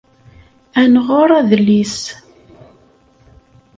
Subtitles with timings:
[0.81, 1.97] Ad nɣer adlis.